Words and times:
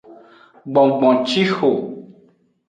Gbongboncixo. 0.69 1.71